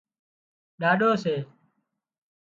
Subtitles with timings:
[0.81, 1.35] ڏاڏو سي